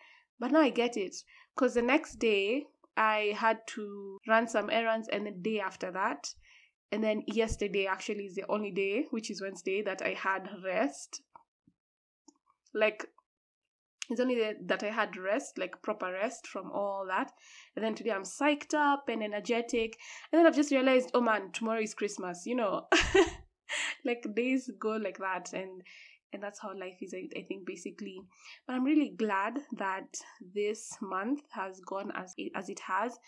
but 0.40 0.50
now 0.50 0.60
I 0.60 0.70
get 0.70 0.96
it 0.96 1.14
because 1.56 1.74
the 1.74 1.82
next 1.82 2.18
day 2.18 2.66
I 2.96 3.34
had 3.36 3.66
to 3.68 4.18
run 4.28 4.48
some 4.48 4.70
errands, 4.70 5.08
and 5.08 5.26
the 5.26 5.30
day 5.30 5.60
after 5.60 5.90
that, 5.92 6.34
and 6.92 7.02
then 7.02 7.22
yesterday 7.26 7.86
actually 7.86 8.26
is 8.26 8.34
the 8.34 8.44
only 8.48 8.70
day, 8.70 9.06
which 9.10 9.30
is 9.30 9.42
Wednesday, 9.42 9.82
that 9.82 10.02
I 10.02 10.10
had 10.14 10.48
rest. 10.64 11.22
Like, 12.74 13.06
it's 14.08 14.20
only 14.20 14.40
that 14.66 14.82
I 14.84 14.90
had 14.90 15.16
rest, 15.16 15.58
like 15.58 15.82
proper 15.82 16.12
rest 16.12 16.46
from 16.46 16.70
all 16.70 17.06
that. 17.08 17.32
And 17.74 17.84
then 17.84 17.94
today 17.94 18.12
I'm 18.12 18.22
psyched 18.22 18.72
up 18.74 19.08
and 19.08 19.22
energetic. 19.22 19.96
And 20.30 20.38
then 20.38 20.46
I've 20.46 20.54
just 20.54 20.70
realized, 20.70 21.10
oh 21.12 21.20
man, 21.20 21.50
tomorrow 21.52 21.80
is 21.80 21.94
Christmas, 21.94 22.46
you 22.46 22.54
know. 22.54 22.86
like 24.04 24.24
days 24.34 24.70
go 24.78 24.90
like 24.90 25.18
that. 25.18 25.52
And 25.52 25.82
and 26.32 26.42
that's 26.42 26.60
how 26.60 26.76
life 26.76 26.98
is 27.00 27.14
I, 27.14 27.42
think 27.42 27.66
basically 27.66 28.20
but 28.66 28.74
i'm 28.74 28.84
really 28.84 29.10
glad 29.16 29.58
that 29.78 30.16
this 30.54 30.96
month 31.00 31.42
has 31.52 31.80
gone 31.80 32.12
as 32.14 32.34
it, 32.36 32.52
as 32.54 32.68
it 32.68 32.80
has 32.80 33.18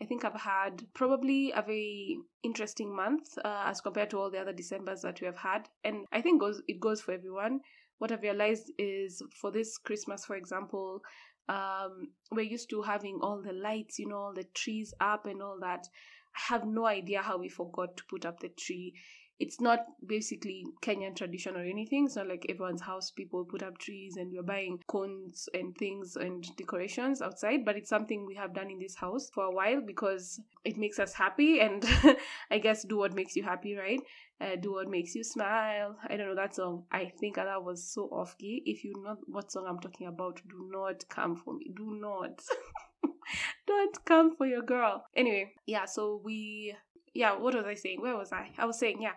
I 0.00 0.04
think 0.04 0.24
I've 0.24 0.40
had 0.40 0.84
probably 0.94 1.52
a 1.52 1.62
very 1.62 2.18
interesting 2.42 2.92
month 2.92 3.38
uh, 3.44 3.64
as 3.66 3.80
compared 3.80 4.10
to 4.10 4.18
all 4.18 4.32
the 4.32 4.40
other 4.40 4.52
Decembers 4.52 5.02
that 5.02 5.20
we 5.20 5.26
have 5.26 5.36
had, 5.36 5.68
and 5.84 6.06
I 6.10 6.20
think 6.20 6.40
goes 6.40 6.60
it 6.66 6.80
goes 6.80 7.00
for 7.00 7.12
everyone. 7.12 7.60
What 7.98 8.10
I've 8.10 8.22
realized 8.22 8.72
is 8.78 9.22
for 9.40 9.52
this 9.52 9.78
Christmas, 9.78 10.24
for 10.24 10.34
example, 10.34 11.02
um, 11.48 12.08
we're 12.32 12.50
used 12.56 12.68
to 12.70 12.82
having 12.82 13.20
all 13.22 13.42
the 13.42 13.52
lights, 13.52 14.00
you 14.00 14.08
know, 14.08 14.16
all 14.16 14.34
the 14.34 14.48
trees 14.54 14.92
up 15.00 15.26
and 15.26 15.40
all 15.40 15.58
that. 15.60 15.86
I 16.34 16.52
have 16.54 16.66
no 16.66 16.86
idea 16.86 17.22
how 17.22 17.38
we 17.38 17.48
forgot 17.48 17.96
to 17.96 18.04
put 18.10 18.26
up 18.26 18.40
the 18.40 18.48
tree 18.48 18.94
it's 19.38 19.60
not 19.60 19.80
basically 20.06 20.64
Kenyan 20.82 21.16
tradition 21.16 21.56
or 21.56 21.64
anything. 21.64 22.06
It's 22.06 22.16
not 22.16 22.28
like 22.28 22.46
everyone's 22.48 22.82
house 22.82 23.10
people 23.10 23.44
put 23.44 23.62
up 23.62 23.78
trees 23.78 24.16
and 24.16 24.32
we're 24.32 24.42
buying 24.42 24.78
cones 24.86 25.48
and 25.54 25.76
things 25.76 26.16
and 26.16 26.44
decorations 26.56 27.20
outside, 27.20 27.64
but 27.64 27.76
it's 27.76 27.88
something 27.88 28.24
we 28.24 28.36
have 28.36 28.54
done 28.54 28.70
in 28.70 28.78
this 28.78 28.94
house 28.94 29.30
for 29.34 29.44
a 29.44 29.50
while 29.50 29.80
because 29.80 30.40
it 30.64 30.76
makes 30.76 30.98
us 30.98 31.12
happy 31.12 31.60
and 31.60 31.84
I 32.50 32.58
guess 32.58 32.84
do 32.84 32.98
what 32.98 33.14
makes 33.14 33.34
you 33.34 33.42
happy, 33.42 33.74
right? 33.74 34.00
Uh, 34.40 34.56
do 34.56 34.72
what 34.72 34.88
makes 34.88 35.14
you 35.14 35.24
smile. 35.24 35.96
I 36.08 36.16
don't 36.16 36.28
know 36.28 36.34
that 36.34 36.54
song. 36.54 36.84
I 36.90 37.12
think 37.20 37.36
that 37.36 37.62
was 37.62 37.82
so 37.82 38.02
off 38.12 38.36
key. 38.38 38.62
If 38.66 38.84
you 38.84 38.92
know 39.02 39.16
what 39.26 39.52
song 39.52 39.66
I'm 39.68 39.78
talking 39.78 40.06
about, 40.06 40.40
do 40.48 40.68
not 40.70 41.08
come 41.08 41.36
for 41.36 41.54
me. 41.54 41.70
Do 41.74 41.98
not. 42.00 42.42
Don't 43.66 44.04
come 44.04 44.36
for 44.36 44.46
your 44.46 44.62
girl. 44.62 45.04
Anyway, 45.14 45.52
yeah, 45.66 45.84
so 45.84 46.20
we 46.24 46.74
yeah, 47.14 47.36
what 47.36 47.54
was 47.54 47.66
I 47.66 47.74
saying? 47.74 48.00
Where 48.00 48.16
was 48.16 48.32
I? 48.32 48.50
I 48.58 48.64
was 48.64 48.78
saying, 48.78 49.02
yeah, 49.02 49.14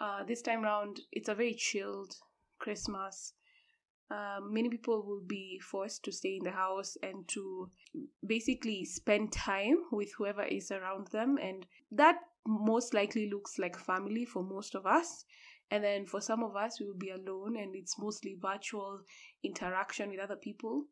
uh, 0.00 0.24
this 0.24 0.42
time 0.42 0.64
around, 0.64 1.00
it's 1.12 1.28
a 1.28 1.34
very 1.34 1.54
chilled 1.54 2.14
Christmas. 2.58 3.34
Uh, 4.10 4.40
many 4.42 4.68
people 4.68 5.02
will 5.06 5.22
be 5.26 5.58
forced 5.60 6.04
to 6.04 6.12
stay 6.12 6.36
in 6.36 6.44
the 6.44 6.50
house 6.50 6.96
and 7.02 7.26
to 7.28 7.70
basically 8.26 8.84
spend 8.84 9.32
time 9.32 9.76
with 9.90 10.10
whoever 10.18 10.42
is 10.42 10.70
around 10.70 11.06
them. 11.08 11.38
And 11.40 11.64
that 11.92 12.16
most 12.46 12.92
likely 12.92 13.30
looks 13.30 13.58
like 13.58 13.78
family 13.78 14.24
for 14.24 14.42
most 14.42 14.74
of 14.74 14.86
us. 14.86 15.24
And 15.70 15.82
then 15.82 16.04
for 16.04 16.20
some 16.20 16.42
of 16.42 16.54
us, 16.54 16.78
we 16.78 16.86
will 16.86 16.98
be 16.98 17.10
alone 17.10 17.56
and 17.56 17.74
it's 17.74 17.98
mostly 17.98 18.36
virtual 18.38 19.00
interaction 19.42 20.10
with 20.10 20.20
other 20.20 20.36
people. 20.36 20.84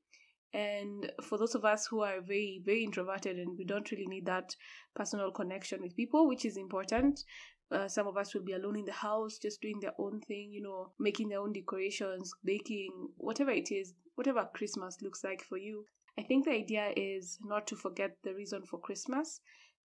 And 0.53 1.13
for 1.23 1.39
those 1.39 1.55
of 1.55 1.65
us 1.65 1.87
who 1.87 2.01
are 2.03 2.21
very, 2.21 2.61
very 2.65 2.83
introverted 2.83 3.39
and 3.39 3.57
we 3.57 3.65
don't 3.65 3.91
really 3.91 4.07
need 4.07 4.27
that 4.27 4.57
personal 4.95 5.31
connection 5.31 5.81
with 5.81 5.97
people, 5.97 6.27
which 6.27 6.45
is 6.45 6.57
important, 6.57 7.25
uh, 7.71 7.87
some 7.87 8.09
of 8.09 8.17
us 8.17 8.35
will 8.35 8.43
be 8.43 8.55
alone 8.55 8.77
in 8.77 8.85
the 8.85 8.93
house, 8.93 9.39
just 9.39 9.61
doing 9.61 9.79
their 9.81 9.95
own 9.99 10.21
thing, 10.21 10.51
you 10.53 10.61
know, 10.61 10.91
making 10.99 11.29
their 11.29 11.41
own 11.41 11.53
decorations, 11.53 12.33
baking, 12.45 12.91
whatever 13.17 13.53
it 13.53 13.71
is, 13.71 13.95
whatever 14.17 14.49
Christmas 14.53 15.01
looks 15.03 15.23
like 15.23 15.43
for 15.43 15.57
you. 15.57 15.85
I 16.19 16.23
think 16.23 16.45
the 16.45 16.53
idea 16.53 16.93
is 16.97 17.39
not 17.45 17.69
to 17.69 17.77
forget 17.77 18.17
the 18.25 18.35
reason 18.35 18.63
for 18.63 18.81
Christmas, 18.81 19.41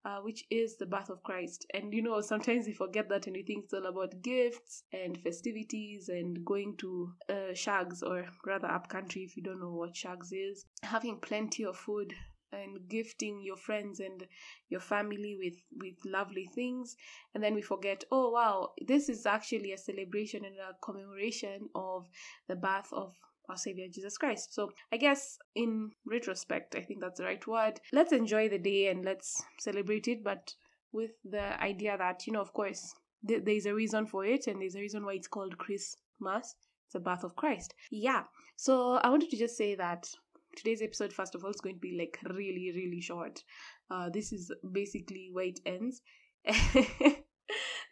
uh, 0.04 0.18
which 0.18 0.44
is 0.50 0.76
the 0.76 0.86
birth 0.86 1.10
of 1.10 1.22
Christ. 1.22 1.66
And 1.72 1.92
you 1.92 2.02
know, 2.02 2.20
sometimes 2.20 2.66
we 2.66 2.72
forget 2.72 3.08
that 3.08 3.26
and 3.26 3.34
we 3.34 3.42
think 3.42 3.64
it's 3.64 3.74
all 3.74 3.86
about 3.86 4.22
gifts 4.22 4.84
and 4.92 5.16
festivities 5.18 6.08
and 6.08 6.44
going 6.44 6.76
to 6.78 7.12
uh, 7.28 7.54
shags 7.54 8.02
or 8.02 8.26
rather 8.46 8.68
up 8.68 8.88
country 8.88 9.22
if 9.22 9.36
you 9.36 9.42
don't 9.42 9.60
know 9.60 9.72
what 9.72 9.96
shags 9.96 10.32
is, 10.32 10.66
having 10.82 11.18
plenty 11.18 11.64
of 11.64 11.76
food 11.76 12.14
and 12.52 12.88
gifting 12.88 13.42
your 13.42 13.56
friends 13.56 14.00
and 14.00 14.26
your 14.68 14.80
family 14.80 15.36
with 15.38 15.54
with 15.80 15.94
lovely 16.04 16.48
things 16.54 16.96
and 17.34 17.42
then 17.42 17.54
we 17.54 17.62
forget 17.62 18.04
oh 18.12 18.30
wow 18.30 18.70
this 18.86 19.08
is 19.08 19.26
actually 19.26 19.72
a 19.72 19.78
celebration 19.78 20.44
and 20.44 20.54
a 20.56 20.76
commemoration 20.80 21.68
of 21.74 22.06
the 22.48 22.54
birth 22.54 22.92
of 22.92 23.12
our 23.48 23.56
savior 23.56 23.86
jesus 23.90 24.16
christ. 24.16 24.54
So 24.54 24.70
i 24.92 24.96
guess 24.96 25.38
in 25.54 25.90
retrospect 26.06 26.74
i 26.74 26.80
think 26.80 27.00
that's 27.00 27.18
the 27.18 27.24
right 27.24 27.46
word. 27.46 27.80
Let's 27.92 28.12
enjoy 28.12 28.48
the 28.48 28.58
day 28.58 28.88
and 28.88 29.04
let's 29.04 29.42
celebrate 29.58 30.08
it 30.08 30.24
but 30.24 30.54
with 30.92 31.12
the 31.24 31.60
idea 31.62 31.96
that 31.98 32.26
you 32.26 32.32
know 32.32 32.40
of 32.40 32.52
course 32.52 32.94
th- 33.26 33.42
there's 33.44 33.66
a 33.66 33.74
reason 33.74 34.06
for 34.06 34.24
it 34.24 34.46
and 34.46 34.60
there's 34.60 34.76
a 34.76 34.80
reason 34.80 35.04
why 35.04 35.14
it's 35.14 35.28
called 35.28 35.58
christmas. 35.58 36.54
It's 36.86 36.92
the 36.92 37.00
birth 37.00 37.24
of 37.24 37.36
christ. 37.36 37.74
Yeah. 37.90 38.24
So 38.56 38.94
i 38.94 39.08
wanted 39.08 39.30
to 39.30 39.36
just 39.36 39.56
say 39.56 39.74
that 39.74 40.08
today's 40.56 40.82
episode 40.82 41.12
first 41.12 41.34
of 41.34 41.44
all 41.44 41.50
is 41.50 41.60
going 41.60 41.76
to 41.76 41.80
be 41.80 41.96
like 41.98 42.18
really 42.34 42.72
really 42.74 43.00
short. 43.00 43.42
Uh 43.90 44.08
this 44.10 44.32
is 44.32 44.52
basically 44.72 45.30
where 45.32 45.46
it 45.46 45.60
ends. 45.66 46.02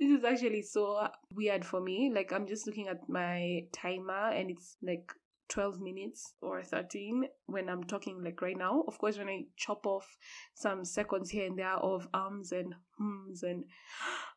This 0.01 0.19
is 0.19 0.25
actually 0.25 0.63
so 0.63 1.07
weird 1.33 1.65
for 1.65 1.81
me. 1.81 2.11
Like 2.13 2.33
i'm 2.33 2.47
just 2.47 2.67
looking 2.67 2.89
at 2.89 3.09
my 3.09 3.67
timer 3.73 4.31
and 4.31 4.51
it's 4.51 4.77
like 4.83 5.13
12 5.53 5.81
minutes 5.81 6.33
or 6.41 6.63
13 6.63 7.25
when 7.47 7.69
I'm 7.69 7.85
talking 7.85 8.25
like 8.25 8.41
right 8.41 8.57
now. 8.57 8.85
Of 8.89 8.97
course, 8.99 9.19
when 9.19 9.29
I 9.29 9.45
chop 9.57 9.87
off 9.87 10.17
some 10.55 10.85
seconds 10.85 11.31
here 11.31 11.47
and 11.47 11.59
there 11.59 11.77
of 11.77 12.09
arms 12.15 12.53
and 12.53 12.75
hums 12.99 13.43
and 13.43 13.65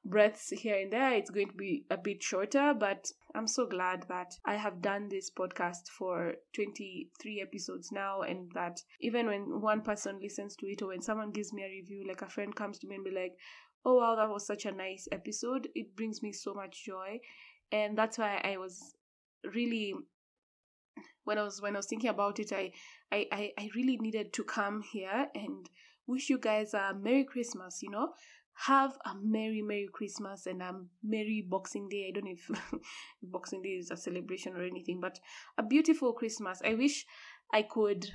breaths 0.03 0.50
here 0.50 0.77
and 0.77 0.91
there, 0.91 1.13
it's 1.13 1.29
going 1.29 1.48
to 1.48 1.55
be 1.55 1.86
a 1.89 1.98
bit 1.98 2.22
shorter. 2.22 2.74
But 2.77 3.10
I'm 3.34 3.48
so 3.48 3.65
glad 3.65 4.05
that 4.10 4.34
I 4.45 4.55
have 4.55 4.81
done 4.81 5.07
this 5.07 5.31
podcast 5.31 5.88
for 5.98 6.34
23 6.53 7.41
episodes 7.41 7.91
now, 7.93 8.22
and 8.22 8.51
that 8.53 8.81
even 9.00 9.27
when 9.27 9.62
one 9.62 9.81
person 9.81 10.19
listens 10.22 10.55
to 10.57 10.67
it 10.67 10.81
or 10.81 10.89
when 10.89 11.01
someone 11.01 11.31
gives 11.31 11.53
me 11.53 11.63
a 11.63 11.69
review, 11.69 12.05
like 12.07 12.22
a 12.24 12.29
friend 12.29 12.53
comes 12.53 12.77
to 12.79 12.88
me 12.88 12.95
and 12.95 13.05
be 13.05 13.12
like, 13.12 13.38
oh 13.86 13.95
wow, 13.95 14.15
that 14.15 14.29
was 14.29 14.45
such 14.45 14.65
a 14.65 14.72
nice 14.72 15.07
episode, 15.12 15.69
it 15.75 15.95
brings 15.95 16.22
me 16.22 16.34
so 16.34 16.53
much 16.53 16.84
joy. 16.84 17.19
And 17.72 17.98
that's 17.98 18.17
why 18.17 18.41
I 18.43 18.57
was 18.57 18.95
really 19.53 19.93
when 21.25 21.38
I 21.38 21.44
was 21.44 21.62
when 21.62 21.75
I 21.75 21.79
was 21.79 21.88
thinking 21.88 22.10
about 22.10 22.39
it, 22.39 22.53
I 22.53 22.72
I 23.12 23.27
I, 23.32 23.51
I 23.58 23.70
really 23.75 23.98
needed 23.98 24.32
to 24.34 24.44
come 24.44 24.82
here 24.82 25.27
and 25.36 25.70
wish 26.08 26.29
you 26.29 26.38
guys 26.38 26.74
a 26.74 26.94
Merry 27.00 27.25
Christmas, 27.25 27.82
you 27.84 27.89
know. 27.89 28.13
Have 28.58 28.98
a 29.05 29.13
Merry 29.22 29.62
Merry 29.62 29.89
Christmas 29.91 30.46
and 30.46 30.62
a 30.62 30.74
Merry 31.03 31.46
Boxing 31.46 31.89
Day. 31.89 32.08
I 32.08 32.12
don't 32.13 32.25
know 32.25 32.32
if 32.32 32.50
Boxing 33.24 33.62
Day 33.62 33.72
is 33.72 33.91
a 33.91 33.98
celebration 33.98 34.55
or 34.55 34.63
anything, 34.63 35.01
but 35.01 35.20
a 35.58 35.63
beautiful 35.63 36.13
Christmas. 36.13 36.62
I 36.63 36.75
wish 36.75 37.05
I 37.53 37.63
could 37.63 38.10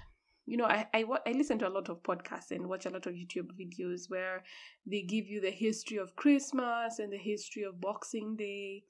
you 0.47 0.57
know 0.57 0.65
I, 0.65 0.87
I 0.93 1.05
i 1.27 1.33
listen 1.33 1.59
to 1.61 1.69
a 1.69 1.77
lot 1.77 1.89
of 1.89 2.03
podcasts 2.03 2.51
and 2.51 2.69
watch 2.69 2.87
a 2.87 2.91
lot 2.91 3.07
of 3.07 3.15
youtube 3.15 3.51
videos 3.61 4.09
where 4.09 4.43
they 4.85 5.03
give 5.03 5.27
you 5.27 5.41
the 5.41 5.51
history 5.51 5.99
of 5.99 6.17
christmas 6.17 6.99
and 6.99 7.13
the 7.13 7.19
history 7.19 7.63
of 7.63 7.81
boxing 7.81 8.37
day 8.37 8.83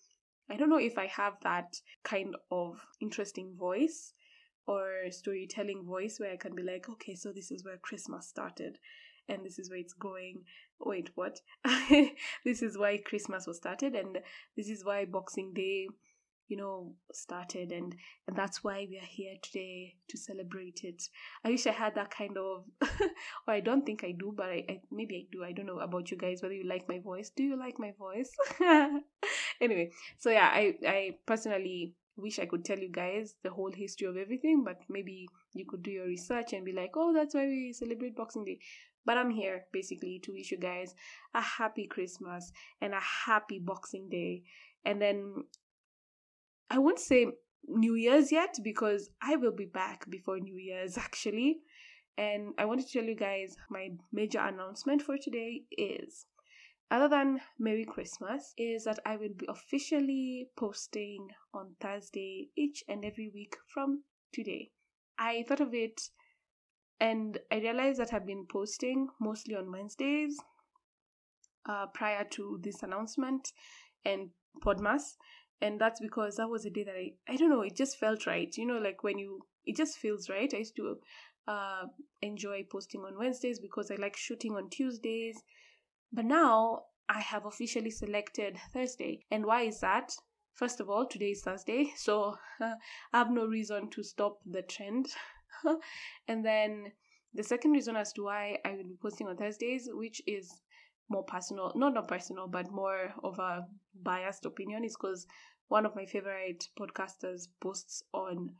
I 0.50 0.56
don't 0.56 0.68
know 0.68 0.78
if 0.78 0.98
I 0.98 1.06
have 1.06 1.34
that 1.42 1.76
kind 2.02 2.34
of 2.50 2.84
interesting 3.00 3.54
voice 3.56 4.12
or 4.66 5.10
storytelling 5.10 5.84
voice 5.84 6.18
where 6.18 6.32
I 6.32 6.36
can 6.36 6.54
be 6.54 6.62
like, 6.62 6.88
okay, 6.88 7.14
so 7.14 7.32
this 7.32 7.50
is 7.50 7.64
where 7.64 7.78
Christmas 7.78 8.28
started 8.28 8.78
and 9.28 9.44
this 9.44 9.58
is 9.58 9.70
where 9.70 9.78
it's 9.78 9.92
going. 9.92 10.42
Wait, 10.80 11.10
what? 11.14 11.40
this 12.44 12.62
is 12.62 12.76
why 12.76 12.98
Christmas 12.98 13.46
was 13.46 13.58
started 13.58 13.94
and 13.94 14.18
this 14.56 14.68
is 14.68 14.84
why 14.84 15.04
Boxing 15.04 15.52
Day, 15.54 15.86
you 16.48 16.56
know, 16.56 16.94
started 17.12 17.70
and 17.70 17.94
and 18.26 18.36
that's 18.36 18.64
why 18.64 18.86
we 18.90 18.98
are 18.98 19.06
here 19.08 19.34
today 19.42 19.94
to 20.08 20.18
celebrate 20.18 20.80
it. 20.82 21.02
I 21.44 21.50
wish 21.50 21.66
I 21.66 21.72
had 21.72 21.94
that 21.94 22.10
kind 22.10 22.36
of 22.36 22.64
or 22.82 23.54
I 23.54 23.60
don't 23.60 23.86
think 23.86 24.02
I 24.02 24.12
do, 24.18 24.32
but 24.36 24.46
I, 24.46 24.64
I 24.68 24.80
maybe 24.90 25.16
I 25.16 25.24
do. 25.30 25.44
I 25.44 25.52
don't 25.52 25.66
know 25.66 25.78
about 25.78 26.10
you 26.10 26.16
guys 26.16 26.42
whether 26.42 26.54
you 26.54 26.68
like 26.68 26.88
my 26.88 26.98
voice. 26.98 27.30
Do 27.30 27.44
you 27.44 27.56
like 27.56 27.78
my 27.78 27.92
voice? 27.98 28.32
anyway, 29.60 29.90
so 30.18 30.30
yeah, 30.30 30.50
I 30.52 30.74
I 30.86 31.16
personally 31.26 31.94
wish 32.16 32.38
I 32.38 32.46
could 32.46 32.64
tell 32.64 32.78
you 32.78 32.90
guys 32.90 33.34
the 33.42 33.50
whole 33.50 33.72
history 33.72 34.06
of 34.06 34.16
everything, 34.16 34.62
but 34.64 34.80
maybe 34.88 35.28
you 35.54 35.64
could 35.66 35.82
do 35.82 35.90
your 35.90 36.06
research 36.06 36.52
and 36.52 36.64
be 36.64 36.72
like, 36.72 36.90
oh, 36.94 37.12
that's 37.12 37.34
why 37.34 37.46
we 37.46 37.72
celebrate 37.72 38.16
Boxing 38.16 38.44
Day. 38.44 38.58
But 39.04 39.16
I'm 39.16 39.30
here 39.30 39.64
basically 39.72 40.20
to 40.24 40.32
wish 40.32 40.50
you 40.50 40.58
guys 40.58 40.94
a 41.34 41.40
happy 41.40 41.86
Christmas 41.86 42.52
and 42.80 42.92
a 42.92 43.00
happy 43.00 43.58
Boxing 43.58 44.08
Day. 44.10 44.42
And 44.84 45.00
then 45.00 45.44
I 46.68 46.78
won't 46.78 46.98
say 46.98 47.26
New 47.66 47.94
Year's 47.94 48.30
yet 48.30 48.58
because 48.62 49.10
I 49.22 49.36
will 49.36 49.52
be 49.52 49.66
back 49.66 50.08
before 50.08 50.38
New 50.38 50.56
Year's 50.56 50.98
actually. 50.98 51.60
And 52.18 52.52
I 52.58 52.66
wanted 52.66 52.86
to 52.86 52.92
tell 52.92 53.08
you 53.08 53.14
guys 53.14 53.56
my 53.70 53.88
major 54.12 54.40
announcement 54.40 55.00
for 55.02 55.16
today 55.16 55.62
is 55.70 56.26
other 56.90 57.08
than 57.08 57.40
Merry 57.58 57.84
Christmas, 57.84 58.52
is 58.58 58.84
that 58.84 58.98
I 59.06 59.16
will 59.16 59.34
be 59.36 59.46
officially 59.48 60.48
posting 60.56 61.28
on 61.54 61.76
Thursday 61.80 62.50
each 62.56 62.82
and 62.88 63.04
every 63.04 63.30
week 63.32 63.56
from 63.72 64.02
today. 64.32 64.70
I 65.18 65.44
thought 65.46 65.60
of 65.60 65.74
it 65.74 66.00
and 67.00 67.38
I 67.50 67.56
realized 67.56 68.00
that 68.00 68.12
I've 68.12 68.26
been 68.26 68.46
posting 68.46 69.08
mostly 69.20 69.54
on 69.54 69.72
Wednesdays 69.72 70.36
uh, 71.68 71.86
prior 71.94 72.24
to 72.32 72.60
this 72.62 72.82
announcement 72.82 73.52
and 74.04 74.30
Podmas. 74.64 75.16
And 75.62 75.80
that's 75.80 76.00
because 76.00 76.36
that 76.36 76.48
was 76.48 76.64
a 76.64 76.70
day 76.70 76.84
that 76.84 76.94
I, 76.94 77.12
I 77.28 77.36
don't 77.36 77.50
know, 77.50 77.62
it 77.62 77.76
just 77.76 77.98
felt 77.98 78.26
right. 78.26 78.52
You 78.56 78.66
know, 78.66 78.78
like 78.78 79.02
when 79.02 79.18
you, 79.18 79.40
it 79.64 79.76
just 79.76 79.98
feels 79.98 80.28
right. 80.28 80.52
I 80.52 80.58
used 80.58 80.76
to 80.76 80.96
uh, 81.46 81.84
enjoy 82.22 82.66
posting 82.70 83.02
on 83.02 83.18
Wednesdays 83.18 83.60
because 83.60 83.90
I 83.90 83.96
like 83.96 84.16
shooting 84.16 84.56
on 84.56 84.70
Tuesdays 84.70 85.36
but 86.12 86.24
now 86.24 86.84
I 87.08 87.20
have 87.20 87.46
officially 87.46 87.90
selected 87.90 88.56
Thursday. 88.72 89.24
And 89.30 89.44
why 89.44 89.62
is 89.62 89.80
that? 89.80 90.12
First 90.54 90.80
of 90.80 90.90
all, 90.90 91.06
today 91.06 91.30
is 91.30 91.42
Thursday, 91.42 91.92
so 91.96 92.36
uh, 92.60 92.74
I 93.12 93.18
have 93.18 93.30
no 93.30 93.46
reason 93.46 93.90
to 93.90 94.02
stop 94.02 94.38
the 94.44 94.62
trend. 94.62 95.08
and 96.28 96.44
then 96.44 96.92
the 97.34 97.42
second 97.42 97.72
reason 97.72 97.96
as 97.96 98.12
to 98.14 98.24
why 98.24 98.58
I 98.64 98.72
will 98.72 98.84
be 98.84 98.98
posting 99.00 99.28
on 99.28 99.36
Thursdays, 99.36 99.88
which 99.92 100.20
is 100.26 100.60
more 101.08 101.24
personal, 101.24 101.72
not 101.74 101.94
not 101.94 102.08
personal, 102.08 102.46
but 102.46 102.70
more 102.70 103.12
of 103.24 103.38
a 103.38 103.66
biased 104.02 104.44
opinion, 104.46 104.84
is 104.84 104.96
because 104.96 105.26
one 105.68 105.86
of 105.86 105.96
my 105.96 106.06
favorite 106.06 106.68
podcasters 106.78 107.48
posts 107.60 108.02
on 108.12 108.50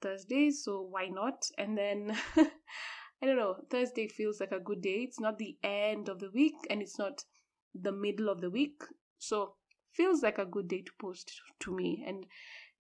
Thursdays, 0.00 0.64
so 0.64 0.82
why 0.82 1.06
not? 1.06 1.46
And 1.58 1.76
then 1.76 2.16
I 3.22 3.26
don't 3.26 3.36
know, 3.36 3.56
Thursday 3.70 4.08
feels 4.08 4.40
like 4.40 4.52
a 4.52 4.60
good 4.60 4.82
day. 4.82 5.02
It's 5.02 5.20
not 5.20 5.38
the 5.38 5.56
end 5.62 6.08
of 6.08 6.18
the 6.18 6.30
week 6.30 6.54
and 6.68 6.82
it's 6.82 6.98
not 6.98 7.24
the 7.74 7.92
middle 7.92 8.28
of 8.28 8.40
the 8.40 8.50
week. 8.50 8.82
So 9.18 9.54
feels 9.92 10.22
like 10.22 10.38
a 10.38 10.44
good 10.44 10.68
day 10.68 10.82
to 10.82 10.92
post 11.00 11.32
to 11.60 11.74
me. 11.74 12.04
And 12.06 12.26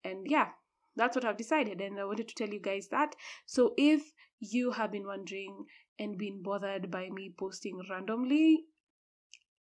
and 0.04 0.26
yeah, 0.30 0.50
that's 0.96 1.16
what 1.16 1.26
I've 1.26 1.38
decided. 1.38 1.82
And 1.82 2.00
I 2.00 2.06
wanted 2.06 2.28
to 2.30 2.36
tell 2.36 2.50
you 2.50 2.60
guys 2.60 2.88
that. 2.90 3.16
So 3.46 3.74
if 3.78 4.12
you 4.40 4.72
have 4.72 4.92
been 4.92 5.06
wondering 5.06 5.66
and 6.00 6.18
been 6.18 6.42
bothered 6.42 6.90
by 6.90 7.10
me 7.10 7.34
posting 7.38 7.80
randomly, 7.90 8.66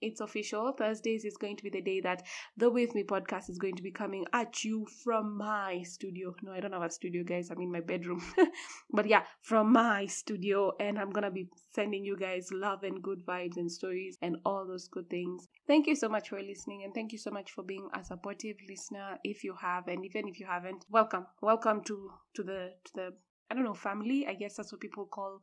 it's 0.01 0.21
official. 0.21 0.73
Thursdays 0.77 1.25
is 1.25 1.37
going 1.37 1.57
to 1.57 1.63
be 1.63 1.69
the 1.69 1.81
day 1.81 2.01
that 2.01 2.23
the 2.57 2.69
With 2.69 2.95
Me 2.95 3.03
podcast 3.03 3.49
is 3.49 3.57
going 3.57 3.75
to 3.75 3.83
be 3.83 3.91
coming 3.91 4.25
at 4.33 4.63
you 4.63 4.85
from 5.03 5.37
my 5.37 5.83
studio. 5.83 6.35
No, 6.41 6.51
I 6.51 6.59
don't 6.59 6.73
have 6.73 6.81
a 6.81 6.89
studio, 6.89 7.23
guys. 7.23 7.49
I'm 7.49 7.61
in 7.61 7.71
my 7.71 7.81
bedroom. 7.81 8.21
but 8.91 9.07
yeah, 9.07 9.23
from 9.41 9.71
my 9.71 10.05
studio. 10.07 10.71
And 10.79 10.97
I'm 10.97 11.11
going 11.11 11.23
to 11.23 11.31
be 11.31 11.49
sending 11.73 12.03
you 12.03 12.17
guys 12.17 12.49
love 12.51 12.83
and 12.83 13.01
good 13.01 13.25
vibes 13.25 13.57
and 13.57 13.71
stories 13.71 14.17
and 14.21 14.37
all 14.45 14.65
those 14.67 14.87
good 14.87 15.09
things. 15.09 15.47
Thank 15.67 15.87
you 15.87 15.95
so 15.95 16.09
much 16.09 16.29
for 16.29 16.41
listening. 16.41 16.83
And 16.83 16.93
thank 16.93 17.11
you 17.11 17.17
so 17.17 17.31
much 17.31 17.51
for 17.51 17.63
being 17.63 17.87
a 17.93 18.03
supportive 18.03 18.57
listener. 18.67 19.19
If 19.23 19.43
you 19.43 19.55
have, 19.61 19.87
and 19.87 20.03
even 20.05 20.27
if 20.27 20.39
you 20.39 20.47
haven't, 20.47 20.85
welcome. 20.89 21.27
Welcome 21.41 21.83
to, 21.85 22.11
to 22.35 22.43
the, 22.43 22.71
to 22.85 22.91
the, 22.95 23.13
I 23.49 23.55
don't 23.55 23.63
know, 23.63 23.73
family. 23.73 24.25
I 24.27 24.33
guess 24.33 24.55
that's 24.55 24.71
what 24.71 24.81
people 24.81 25.05
call 25.05 25.41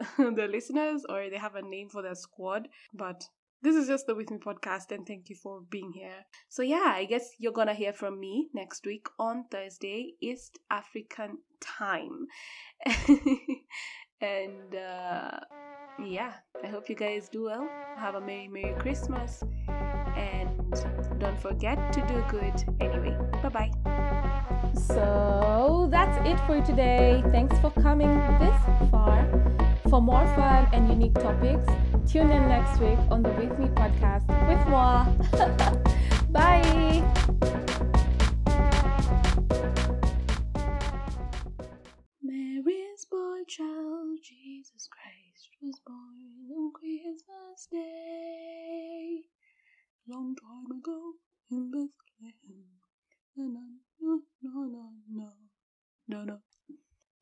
the 0.18 0.48
listeners 0.50 1.04
or 1.08 1.28
they 1.28 1.36
have 1.36 1.54
a 1.56 1.62
name 1.62 1.88
for 1.88 2.00
their 2.00 2.14
squad 2.14 2.68
but 2.94 3.22
this 3.62 3.76
is 3.76 3.86
just 3.88 4.06
the 4.06 4.14
With 4.14 4.30
Me 4.30 4.38
podcast, 4.38 4.90
and 4.90 5.06
thank 5.06 5.28
you 5.28 5.36
for 5.36 5.60
being 5.70 5.92
here. 5.92 6.24
So, 6.48 6.62
yeah, 6.62 6.92
I 6.94 7.04
guess 7.04 7.30
you're 7.38 7.52
gonna 7.52 7.74
hear 7.74 7.92
from 7.92 8.18
me 8.18 8.48
next 8.54 8.86
week 8.86 9.06
on 9.18 9.44
Thursday, 9.50 10.14
East 10.20 10.58
African 10.70 11.38
time. 11.60 12.26
and 14.20 14.74
uh, 14.74 15.40
yeah, 16.04 16.32
I 16.62 16.68
hope 16.68 16.88
you 16.88 16.94
guys 16.94 17.28
do 17.28 17.44
well. 17.44 17.68
Have 17.96 18.14
a 18.14 18.20
Merry, 18.20 18.48
Merry 18.48 18.74
Christmas. 18.78 19.42
And 20.16 20.50
don't 21.18 21.40
forget 21.40 21.92
to 21.92 22.00
do 22.06 22.24
good 22.28 22.64
anyway. 22.80 23.16
Bye 23.42 23.48
bye. 23.48 23.70
So 24.74 25.88
that's 25.90 26.16
it 26.26 26.38
for 26.46 26.64
today. 26.64 27.22
Thanks 27.30 27.58
for 27.58 27.70
coming 27.70 28.08
this 28.38 28.90
far. 28.90 29.28
For 29.88 30.00
more 30.00 30.26
fun 30.36 30.68
and 30.72 30.88
unique 30.88 31.14
topics, 31.14 31.66
tune 32.06 32.30
in 32.30 32.48
next 32.48 32.80
week 32.80 32.98
on 33.10 33.22
the 33.22 33.30
With 33.30 33.58
Me 33.58 33.66
podcast 33.68 34.26
with 34.48 34.66
moi. 34.68 35.04
Bye. 36.30 37.02
Mary's 42.22 43.04
boy 43.10 43.42
child, 43.48 44.18
Jesus 44.22 44.88
Christ, 44.88 45.48
was 45.62 45.80
born 45.86 46.50
on 46.52 46.72
Christmas 46.72 47.68
Day. 47.70 49.22
Long 50.08 50.34
time 50.36 50.78
ago 50.78 51.14
in 51.50 51.70
Bethlehem. 51.70 52.70
No, 53.36 53.44
no, 53.44 53.60
no, 54.00 54.20
no, 54.42 54.90
no, 55.10 55.32
no, 56.08 56.24
no. 56.24 56.38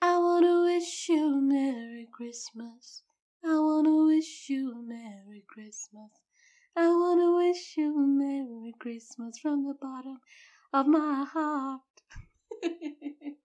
I 0.01 0.19
wanna 0.19 0.63
wish 0.63 1.09
you 1.09 1.39
a 1.39 1.41
Merry 1.41 2.09
Christmas. 2.13 3.03
I 3.45 3.59
wanna 3.59 4.05
wish 4.05 4.49
you 4.49 4.73
a 4.73 4.83
Merry 4.83 5.45
Christmas. 5.49 6.11
I 6.77 6.89
wanna 6.89 7.35
wish 7.35 7.77
you 7.77 7.97
a 7.99 8.07
Merry 8.07 8.75
Christmas 8.79 9.39
from 9.39 9.65
the 9.67 9.75
bottom 9.75 10.21
of 10.73 10.87
my 10.87 11.25
heart. 11.25 11.83
that 12.63 13.37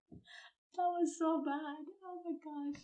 was 0.78 1.18
so 1.18 1.44
bad. 1.44 1.86
Oh 2.04 2.22
my 2.26 2.34
gosh. 2.44 2.82